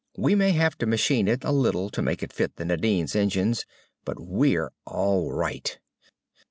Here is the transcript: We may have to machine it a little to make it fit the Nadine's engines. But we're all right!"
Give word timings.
We 0.17 0.33
may 0.33 0.53
have 0.53 0.79
to 0.79 0.87
machine 0.87 1.27
it 1.27 1.43
a 1.43 1.51
little 1.51 1.91
to 1.91 2.01
make 2.01 2.23
it 2.23 2.33
fit 2.33 2.55
the 2.55 2.65
Nadine's 2.65 3.15
engines. 3.15 3.67
But 4.03 4.19
we're 4.19 4.71
all 4.83 5.31
right!" 5.31 5.77